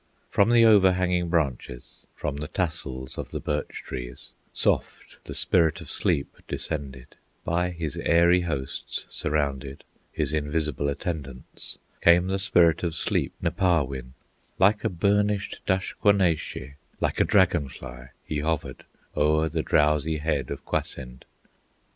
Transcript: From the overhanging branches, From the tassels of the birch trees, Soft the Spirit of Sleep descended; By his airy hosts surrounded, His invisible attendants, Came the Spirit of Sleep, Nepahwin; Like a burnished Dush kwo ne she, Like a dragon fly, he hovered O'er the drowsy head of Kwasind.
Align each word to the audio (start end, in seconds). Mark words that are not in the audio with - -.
From 0.31 0.49
the 0.49 0.65
overhanging 0.65 1.29
branches, 1.29 2.07
From 2.15 2.37
the 2.37 2.47
tassels 2.47 3.19
of 3.19 3.29
the 3.29 3.39
birch 3.39 3.83
trees, 3.85 4.31
Soft 4.51 5.19
the 5.25 5.35
Spirit 5.35 5.79
of 5.79 5.91
Sleep 5.91 6.37
descended; 6.47 7.15
By 7.45 7.69
his 7.69 7.97
airy 7.97 8.41
hosts 8.41 9.05
surrounded, 9.11 9.83
His 10.11 10.33
invisible 10.33 10.87
attendants, 10.89 11.77
Came 12.01 12.25
the 12.25 12.39
Spirit 12.39 12.81
of 12.81 12.95
Sleep, 12.95 13.33
Nepahwin; 13.43 14.13
Like 14.57 14.83
a 14.83 14.89
burnished 14.89 15.61
Dush 15.67 15.93
kwo 15.93 16.13
ne 16.13 16.33
she, 16.33 16.71
Like 16.99 17.19
a 17.19 17.23
dragon 17.23 17.69
fly, 17.69 18.09
he 18.25 18.39
hovered 18.39 18.85
O'er 19.15 19.49
the 19.49 19.61
drowsy 19.61 20.17
head 20.17 20.49
of 20.49 20.65
Kwasind. 20.65 21.25